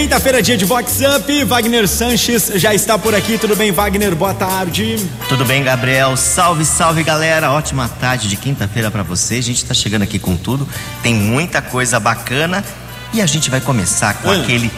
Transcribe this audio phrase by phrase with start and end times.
[0.00, 1.44] quinta-feira, dia de Vox Up.
[1.44, 3.36] Wagner Sanches já está por aqui.
[3.36, 4.14] Tudo bem, Wagner?
[4.14, 4.96] Boa tarde.
[5.28, 6.16] Tudo bem, Gabriel?
[6.16, 7.50] Salve, salve, galera.
[7.50, 9.34] Ótima tarde de quinta-feira para você.
[9.34, 10.66] A gente tá chegando aqui com tudo.
[11.02, 12.64] Tem muita coisa bacana
[13.12, 14.40] e a gente vai começar com Hum.
[14.42, 14.70] aquele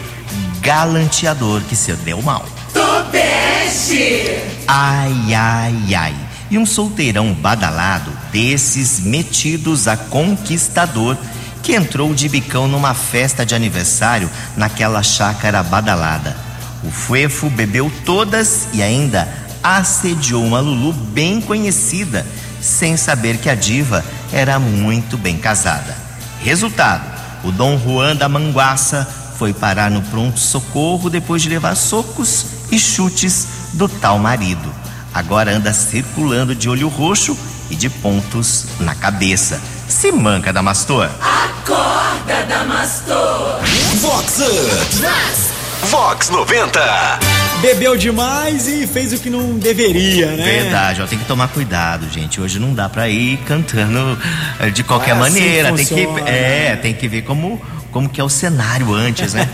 [0.59, 2.45] galanteador que se deu mal.
[2.73, 4.41] Tobeste!
[4.67, 6.15] Ai, ai, ai.
[6.51, 11.15] E um solteirão badalado desses metidos a conquistador
[11.63, 16.35] que entrou de bicão numa festa de aniversário naquela chácara badalada.
[16.83, 19.27] O Fuefo bebeu todas e ainda
[19.63, 22.27] assediou uma Lulu bem conhecida,
[22.61, 25.95] sem saber que a diva era muito bem casada.
[26.41, 27.03] Resultado:
[27.45, 33.47] o Dom Juan da Manguaça foi parar no pronto-socorro depois de levar socos e chutes
[33.71, 34.69] do tal marido.
[35.13, 37.37] Agora anda circulando de olho roxo
[37.69, 39.61] e de pontos na cabeça.
[39.87, 41.09] Se manca, Damastor.
[41.67, 43.59] Acorda, Damastor!
[44.01, 45.87] Vox Up.
[45.89, 47.19] Vox 90.
[47.61, 50.43] Bebeu demais e fez o que não deveria, né?
[50.43, 52.41] Verdade, ó, tem que tomar cuidado, gente.
[52.41, 54.17] Hoje não dá pra ir cantando
[54.59, 55.71] eh, de qualquer Ah, assim maneira.
[55.73, 57.61] Tem que, é, tem que ver como,
[57.91, 59.47] como que é o cenário antes, né?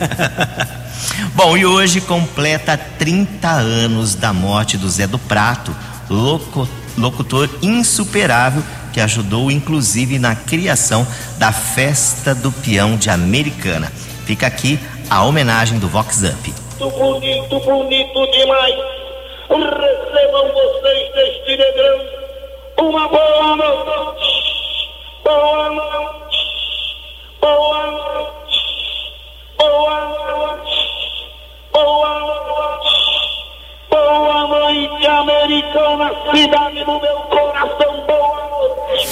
[1.35, 5.75] Bom, e hoje completa 30 anos da morte do Zé do Prato,
[6.09, 6.67] loco-
[7.00, 11.06] locutor insuperável que ajudou inclusive na criação
[11.38, 13.91] da Festa do Peão de Americana.
[14.25, 16.53] Fica aqui a homenagem do Vox Up.
[16.80, 18.75] Muito bonito, bonito demais.
[19.50, 22.19] Recebam vocês deste negrão
[22.80, 24.89] uma boa noite.
[25.23, 26.38] Boa noite.
[27.41, 29.13] Boa noite.
[29.58, 31.30] Boa noite.
[31.73, 33.19] Boa noite.
[33.89, 38.05] Boa noite, americana, cidade do meu coração.
[38.05, 39.07] Boa noite.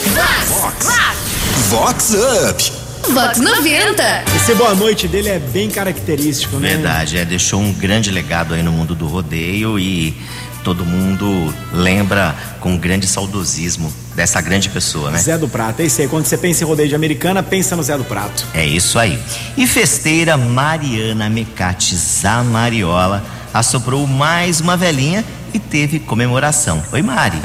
[1.70, 2.72] Vox Up.
[3.14, 4.24] Vox 90.
[4.36, 6.70] Esse boa noite dele é bem característico, né?
[6.70, 10.16] Verdade, é, deixou um grande legado aí no mundo do rodeio e
[10.64, 15.18] todo mundo lembra com grande saudosismo dessa grande pessoa, né?
[15.18, 16.08] Zé do Prato, é isso aí.
[16.08, 18.46] Quando você pensa em rodeio de americana, pensa no Zé do Prato.
[18.54, 19.18] É isso aí.
[19.56, 23.24] E festeira Mariana Mecate Zamariola
[23.58, 26.82] assoprou mais uma velhinha e teve comemoração.
[26.94, 27.42] Oi, Mari.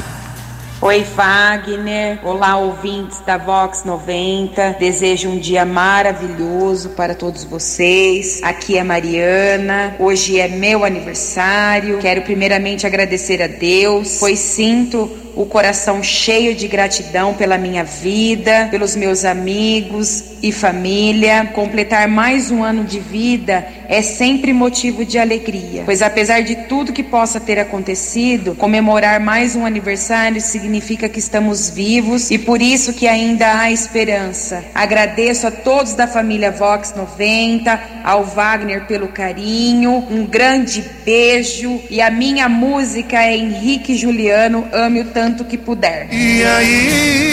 [0.79, 2.19] Oi, Wagner.
[2.23, 4.75] Olá, ouvintes da Vox 90.
[4.79, 8.41] Desejo um dia maravilhoso para todos vocês.
[8.43, 9.95] Aqui é Mariana.
[9.97, 11.99] Hoje é meu aniversário.
[11.99, 18.67] Quero primeiramente agradecer a Deus, pois sinto o coração cheio de gratidão pela minha vida,
[18.69, 21.49] pelos meus amigos e família.
[21.53, 26.93] Completar mais um ano de vida é sempre motivo de alegria, pois apesar de tudo
[26.93, 32.93] que possa ter acontecido, comemorar mais um aniversário significa que estamos vivos e por isso
[32.93, 34.63] que ainda há esperança.
[34.73, 42.01] Agradeço a todos da família Vox 90, ao Wagner pelo carinho, um grande beijo e
[42.01, 46.07] a minha música é Henrique Juliano, ame o tanto que puder.
[46.11, 47.23] E aí?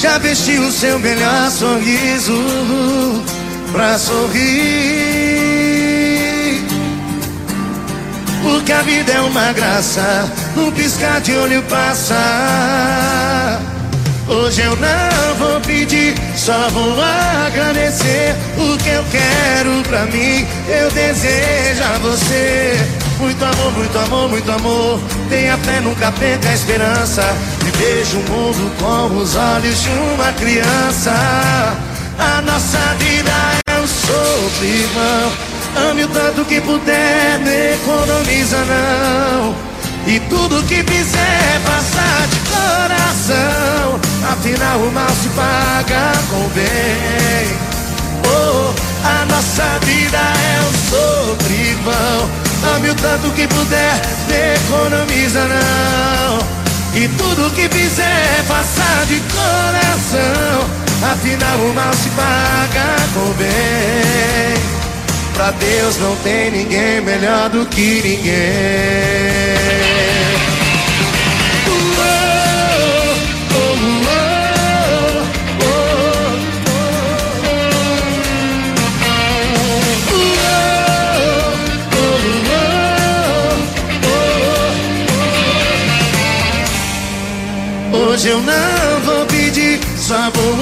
[0.00, 2.34] Já vestiu o seu melhor sorriso
[3.70, 4.40] pra sorrir?
[8.42, 12.16] Porque a vida é uma graça, um piscar de olho passa.
[14.26, 16.96] Hoje eu não vou pedir, só vou
[17.46, 20.46] agradecer o que eu quero pra mim.
[20.68, 25.00] Eu desejo a você muito amor, muito amor, muito amor.
[25.28, 27.22] Tenha fé, nunca perca a esperança.
[27.66, 31.12] E veja o mundo com os olhos de uma criança.
[32.18, 33.30] A nossa vida
[33.66, 35.32] é um sopro, irmão.
[35.90, 39.54] Ame o tanto que puder, não economiza não.
[40.06, 44.00] E tudo que fizer, faça de coração.
[44.32, 47.70] Afinal, o mal se paga com bem.
[48.26, 48.72] Oh,
[49.06, 52.49] a nossa vida é um sopro, irmão.
[52.62, 54.00] Ame o tanto que puder,
[54.56, 56.38] economiza não.
[56.94, 60.68] E tudo que fizer, faça de coração.
[61.12, 63.50] Afinal, o mal se paga com bem.
[65.34, 70.19] Pra Deus não tem ninguém melhor do que ninguém.
[88.20, 90.54] Hoje eu não vou pedir, só vou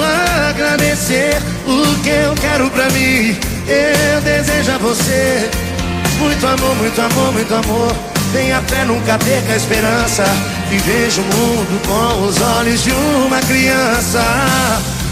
[0.47, 1.35] agradecer
[1.67, 3.37] o que eu quero pra mim.
[3.67, 5.49] Eu desejo a você
[6.19, 7.93] muito amor, muito amor, muito amor.
[8.31, 10.23] Tenha fé, nunca perca a esperança.
[10.71, 14.21] E veja o mundo com os olhos de uma criança.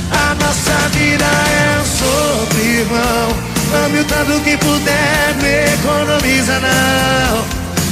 [0.09, 3.85] A nossa vida é um sopro, irmão.
[3.85, 7.45] Ame o tanto que puder, me economiza não.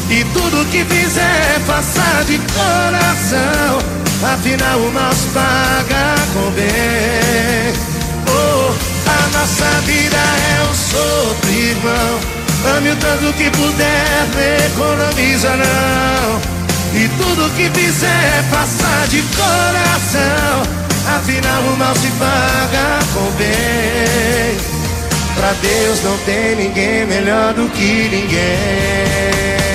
[0.09, 4.04] E tudo que fizer, faça de coração.
[4.33, 7.73] Afinal, o nosso paga com bem.
[8.27, 8.73] Oh,
[9.09, 12.19] a nossa vida é um sopro, irmão.
[12.75, 16.55] Ame o tanto que puder, me economiza não.
[16.99, 20.63] E tudo que fizer, faça de coração.
[21.15, 24.57] Afinal, o mal se paga com bem.
[25.35, 29.74] Pra Deus não tem ninguém melhor do que ninguém.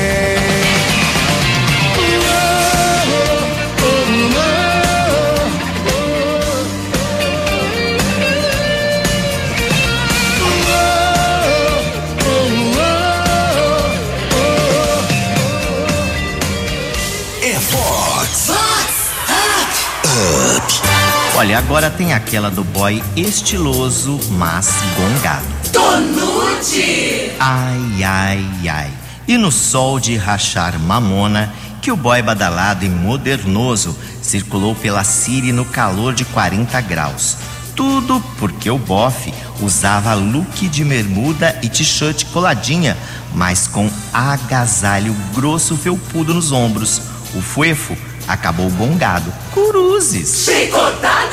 [21.41, 25.47] Olha, agora tem aquela do boy estiloso, mas gongado.
[25.73, 27.33] Tonute.
[27.41, 28.91] Ai, ai, ai.
[29.27, 31.51] E no sol de rachar mamona,
[31.81, 37.39] que o boy badalado e modernoso circulou pela Siri no calor de 40 graus.
[37.75, 39.33] Tudo porque o bofe
[39.63, 42.99] usava look de bermuda e t-shirt coladinha,
[43.35, 47.01] mas com agasalho grosso felpudo nos ombros.
[47.35, 47.97] O fuefo
[48.29, 49.33] acabou gongado.
[49.55, 50.45] Cruzes.
[50.45, 51.30] Chicotada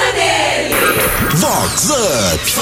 [1.35, 2.53] Vox Up.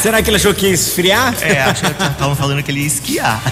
[0.00, 1.34] Será que ele achou que ia esfriar?
[1.42, 3.42] É, acho que estavam falando que ele ia esquiar.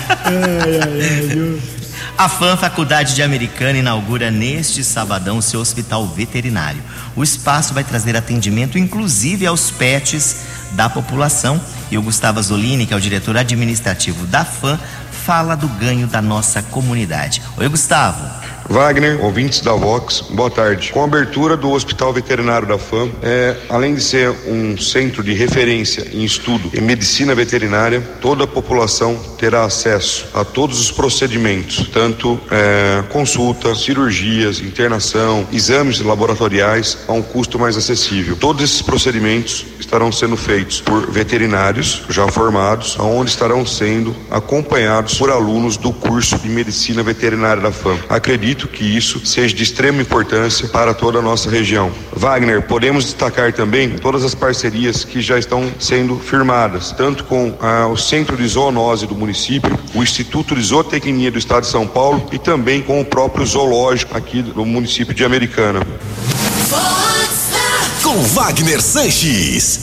[2.17, 6.83] A FAM Faculdade de Americana inaugura neste sabadão seu hospital veterinário.
[7.15, 10.37] O espaço vai trazer atendimento inclusive aos pets
[10.73, 11.61] da população.
[11.91, 14.79] E o Gustavo Zolini, que é o diretor administrativo da FAM,
[15.27, 17.43] fala do ganho da nossa comunidade.
[17.57, 18.25] Oi, Gustavo.
[18.73, 20.93] Wagner, ouvintes da Vox, boa tarde.
[20.93, 25.35] Com a abertura do Hospital Veterinário da FAM, é, além de ser um centro de
[25.35, 31.87] referência em estudo em medicina veterinária, toda a população terá acesso a todos os procedimentos,
[31.93, 38.37] tanto é, consultas, cirurgias, internação, exames laboratoriais, a um custo mais acessível.
[38.37, 45.29] Todos esses procedimentos estarão sendo feitos por veterinários já formados, onde estarão sendo acompanhados por
[45.29, 47.99] alunos do curso de medicina veterinária da FAM.
[48.09, 51.91] Acredito que isso seja de extrema importância para toda a nossa região.
[52.15, 57.87] Wagner, podemos destacar também todas as parcerias que já estão sendo firmadas, tanto com ah,
[57.87, 62.27] o Centro de Zoonose do município, o Instituto de Zootecnia do Estado de São Paulo
[62.33, 65.81] e também com o próprio zoológico aqui do município de Americana.
[68.03, 69.81] Com Wagner Sanches.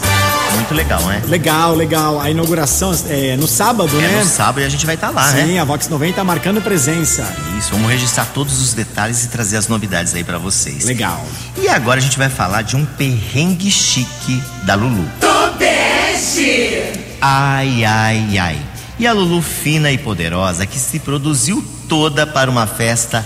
[0.69, 1.24] Muito legal, né?
[1.27, 2.21] Legal, legal.
[2.21, 4.19] A inauguração é no sábado, É né?
[4.24, 5.44] no sábado e a gente vai estar lá, né?
[5.48, 7.27] Sim, a Vox 90 tá marcando presença.
[7.57, 10.86] Isso, vamos registrar todos os detalhes e trazer as novidades aí pra vocês.
[10.86, 11.25] Legal.
[11.57, 15.10] E agora a gente vai falar de um perrengue chique da Lulu.
[15.19, 16.83] Tobeste.
[17.19, 18.62] Ai, ai, ai.
[19.00, 23.25] E a Lulu fina e poderosa que se produziu toda para uma festa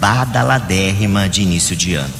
[0.00, 2.14] badaladérrima de início de ano.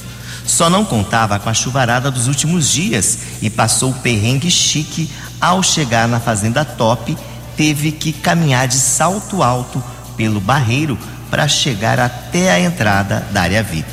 [0.49, 5.07] Só não contava com a chuvarada dos últimos dias e passou o perrengue chique
[5.39, 7.15] ao chegar na Fazenda Top,
[7.55, 9.81] teve que caminhar de salto alto
[10.17, 10.97] pelo barreiro
[11.29, 13.87] para chegar até a entrada da área VIP.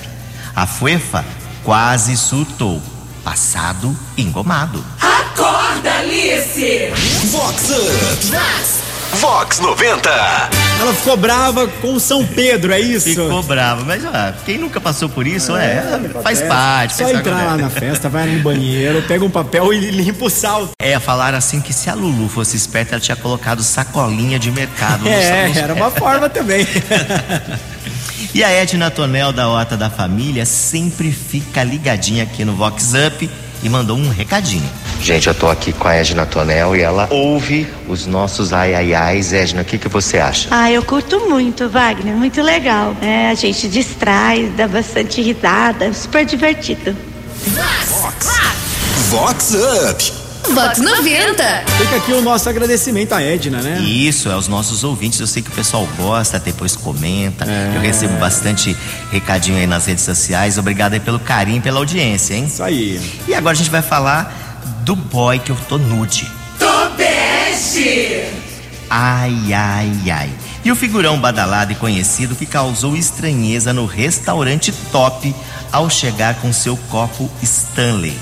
[0.55, 1.23] A Fuefa
[1.63, 2.83] quase surtou,
[3.23, 4.83] passado engomado.
[4.99, 6.91] Acorda, Alice.
[7.33, 8.86] Vox Up.
[9.15, 10.11] Vox 90.
[10.81, 13.09] Ela ficou brava com o São Pedro, é isso?
[13.11, 15.83] Ficou bravo, mas ó, quem nunca passou por isso, é,
[16.23, 16.95] faz É, parte.
[16.97, 20.71] Só entrar lá na festa, vai no banheiro, pega um papel e limpa o salto.
[20.79, 25.05] É, falaram assim que se a Lulu fosse esperta, ela tinha colocado sacolinha de mercado.
[25.05, 25.65] no É, salão.
[25.65, 26.67] era uma forma também.
[28.35, 33.31] E a Edna Tonel da Horta da Família sempre fica ligadinha aqui no Vox Up
[33.67, 34.69] e mandou um recadinho.
[35.03, 38.95] Gente, eu tô aqui com a Edna Tonel e ela ouve os nossos ai ai
[38.95, 39.33] ais.
[39.33, 40.49] Edna, o que, que você acha?
[40.51, 42.97] Ah, eu curto muito, Wagner, muito legal.
[43.03, 46.97] É, a gente distrai, dá bastante risada, super divertido.
[49.11, 49.55] Vox
[49.91, 50.26] Up.
[50.55, 51.65] Vox 90.
[51.79, 53.81] Fica aqui o nosso agradecimento à Edna, né?
[53.81, 55.19] Isso, é aos nossos ouvintes.
[55.21, 57.47] Eu sei que o pessoal gosta, depois comenta.
[57.75, 58.77] Eu recebo bastante
[59.11, 60.59] recadinho aí nas redes sociais.
[60.59, 62.45] Obrigado aí pelo carinho, pela audiência, hein?
[62.47, 63.01] Isso aí.
[63.27, 66.31] E agora a gente vai falar do boy que eu tô nude.
[66.59, 68.25] Tobeste.
[68.89, 70.31] Ai, ai, ai.
[70.65, 75.35] E o figurão badalado e conhecido que causou estranheza no restaurante top
[75.73, 78.17] ao chegar com seu copo Stanley.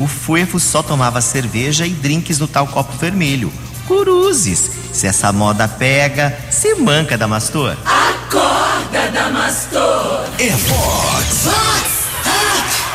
[0.00, 3.52] O Fuefo só tomava cerveja e drinks no tal copo vermelho.
[3.86, 4.70] Cruzes!
[4.92, 7.76] Se essa moda pega, se manca, Damastor.
[7.84, 10.24] Acorda, Damastor.
[10.38, 11.46] É Vox.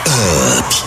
[0.07, 0.85] Up.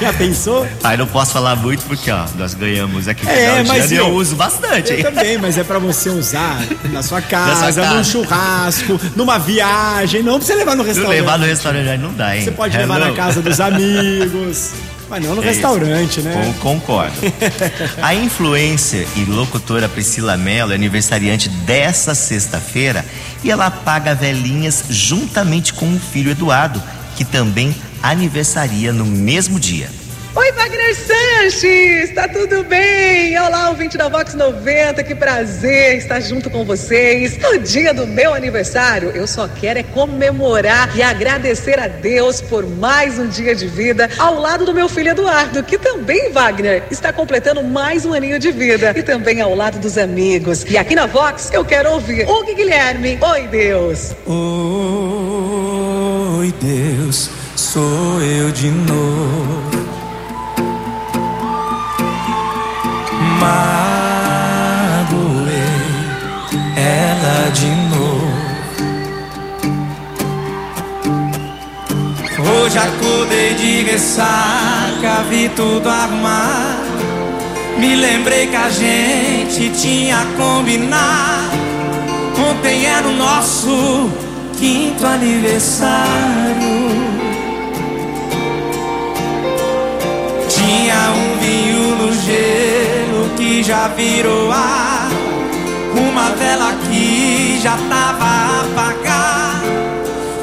[0.00, 0.66] Já pensou?
[0.82, 4.34] Aí não posso falar muito porque, ó, nós ganhamos aqui É, mas eu, eu- uso
[4.34, 4.90] bastante.
[4.90, 5.02] Eu hein?
[5.04, 7.94] também, mas é pra você usar na sua casa, Na sua casa.
[7.96, 11.12] num churrasco, numa viagem, não pra você levar no Não restaurante.
[11.20, 12.44] levar no restaurante não dá, hein?
[12.44, 12.92] Você pode Hello.
[12.92, 14.72] levar na casa dos amigos,
[15.08, 15.54] mas não no É isso.
[15.54, 16.54] restaurante, né?
[16.60, 17.14] Com- Concordo.
[18.02, 23.04] A influencer e locutora Priscila Mello é aniversariante dessa sexta-feira
[23.42, 26.82] e ela apaga velhinhas juntamente com o filho Eduardo,
[27.16, 29.88] que também aniversaria no mesmo dia.
[30.36, 33.38] Oi, Wagner Sanches, tá tudo bem?
[33.38, 38.34] Olá, ouvinte da Vox 90, que prazer estar junto com vocês no dia do meu
[38.34, 39.10] aniversário.
[39.10, 44.10] Eu só quero é comemorar e agradecer a Deus por mais um dia de vida
[44.18, 48.50] ao lado do meu filho Eduardo, que também, Wagner, está completando mais um aninho de
[48.50, 50.64] vida e também ao lado dos amigos.
[50.68, 53.20] E aqui na Vox eu quero ouvir Hugo Guilherme.
[53.20, 54.16] Oi, Deus.
[56.36, 59.73] Oi, Deus, sou eu de novo.
[63.44, 65.04] Magoei
[66.76, 68.24] ela de novo.
[72.38, 76.94] Hoje acordei de ressaca, vi tudo armado.
[77.78, 81.54] Me lembrei que a gente tinha combinado.
[82.50, 84.10] Ontem era o nosso
[84.58, 85.94] quinto aniversário.
[90.48, 92.93] Tinha um vinho no gelo
[93.64, 95.08] já virou ar.
[95.96, 99.64] Uma vela que já tava apagada.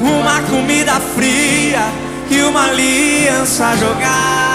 [0.00, 1.82] Uma comida fria
[2.28, 4.51] e uma aliança jogada.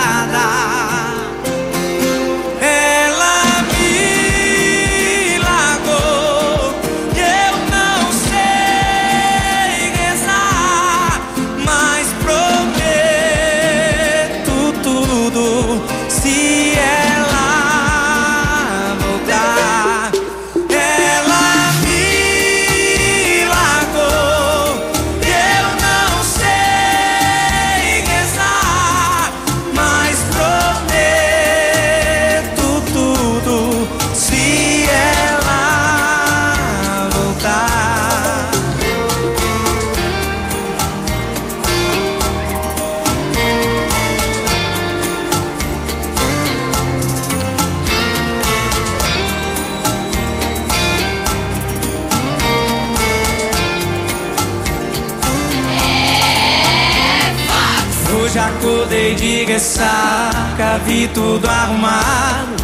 [60.87, 62.55] Vi tudo arrumado.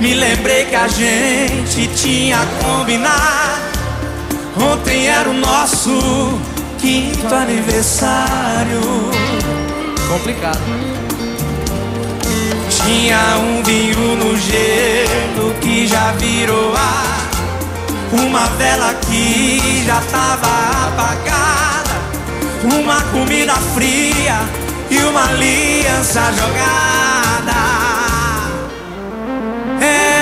[0.00, 3.60] Me lembrei que a gente tinha combinado.
[4.56, 6.38] Ontem era o nosso
[6.78, 8.80] quinto aniversário.
[10.08, 10.58] Complicado.
[12.70, 17.30] Tinha um vinho no gelo que já virou ar.
[18.12, 20.48] Uma vela que já tava
[20.88, 22.00] apagada.
[22.62, 27.60] Uma comida fria e uma aliança jogada.
[29.80, 30.19] Ela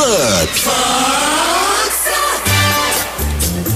[0.00, 0.48] Up.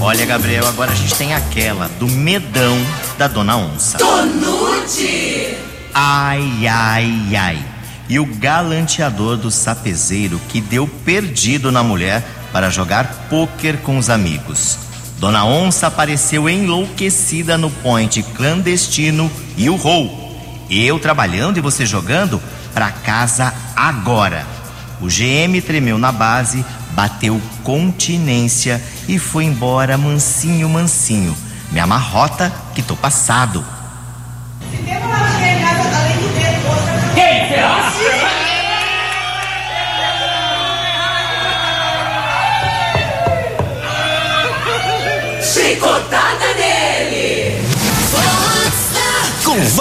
[0.01, 2.75] Olha, Gabriel, agora a gente tem aquela do medão
[3.15, 3.99] da Dona Onça.
[3.99, 5.55] Tonute!
[5.93, 7.65] Ai, ai, ai.
[8.09, 14.09] E o galanteador do sapezeiro que deu perdido na mulher para jogar pôquer com os
[14.09, 14.79] amigos.
[15.19, 20.65] Dona Onça apareceu enlouquecida no point clandestino e o rou.
[20.71, 22.41] Eu trabalhando e você jogando?
[22.73, 24.54] Pra casa agora.
[25.01, 31.35] O GM tremeu na base, bateu continência e foi embora mansinho, mansinho.
[31.71, 33.65] Me amarrota que tô passado.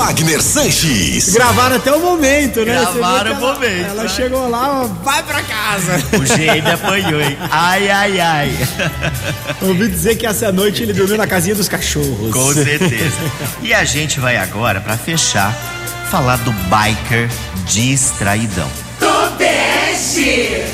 [0.05, 1.31] Wagner Sanches.
[1.33, 2.75] Gravaram até o momento, né?
[2.75, 4.09] Gravaram o ela- momento, Ela né?
[4.11, 5.95] chegou lá, ó, vai pra casa.
[6.19, 7.39] O Gene apanhou, hein?
[7.51, 8.59] Ai, ai, ai.
[9.63, 12.31] Ouvi dizer que essa noite ele dormiu na casinha dos cachorros.
[12.35, 13.17] Com certeza.
[13.63, 15.55] E a gente vai agora, pra fechar,
[16.11, 17.31] falar do biker
[17.67, 18.69] distraidão.
[19.01, 20.65] Tobeste!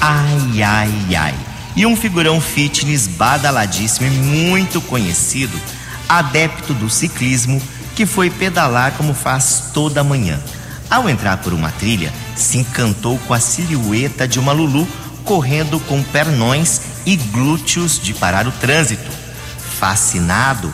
[0.00, 1.34] Ai, ai, ai.
[1.76, 5.60] E um figurão fitness badaladíssimo e muito conhecido,
[6.08, 7.60] adepto do ciclismo,
[7.94, 10.38] que foi pedalar como faz toda manhã.
[10.90, 14.86] Ao entrar por uma trilha, se encantou com a silhueta de uma Lulu
[15.24, 19.10] correndo com pernões e glúteos de parar o trânsito.
[19.78, 20.72] Fascinado,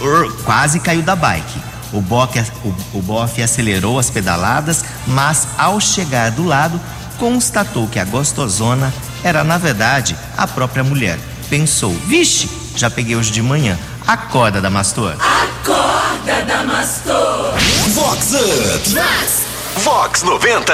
[0.00, 1.60] Ur, quase caiu da bike.
[1.92, 6.80] O bofe, o, o acelerou as pedaladas, mas ao chegar do lado,
[7.18, 11.18] constatou que a gostosona era, na verdade, a própria mulher.
[11.48, 13.78] Pensou, vixe, já peguei hoje de manhã.
[14.06, 15.14] Acorda, Damastor.
[15.62, 17.54] Acorda, Damastor!
[17.94, 18.88] Vox Up.
[18.90, 19.46] Vox!
[19.84, 20.72] Vox 90.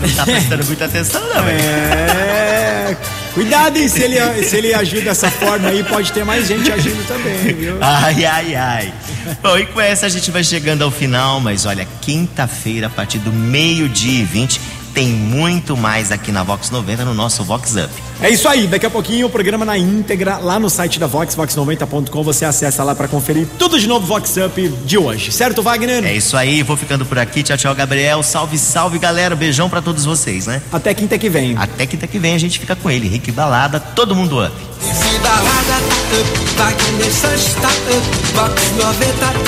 [0.00, 1.60] Não tá prestando muita atenção, não, velho.
[1.60, 2.96] É.
[3.32, 3.88] Cuidado, hein?
[3.88, 7.78] Se ele, se ele agir dessa forma aí, pode ter mais gente agindo também, viu?
[7.80, 8.94] Ai, ai, ai.
[9.40, 13.18] Bom, e com essa a gente vai chegando ao final, mas olha, quinta-feira, a partir
[13.18, 14.60] do meio-dia e 20,
[14.94, 17.90] tem muito mais aqui na Vox 90 no nosso Vox Up.
[18.20, 21.34] É isso aí, daqui a pouquinho o programa na íntegra lá no site da Vox,
[21.34, 25.32] vox90.com, você acessa lá para conferir tudo de novo Vox Up de hoje.
[25.32, 26.04] Certo, Wagner?
[26.04, 27.42] É isso aí, vou ficando por aqui.
[27.42, 28.22] Tchau, tchau, Gabriel.
[28.22, 29.34] Salve, salve, galera.
[29.34, 30.62] Beijão para todos vocês, né?
[30.72, 31.56] Até quinta que vem.
[31.56, 34.54] Até quinta que vem a gente fica com ele, Rick Balada, todo mundo up.
[34.80, 39.42] Se tá up, Wagner Sanches tá up, Vox 90 tá up,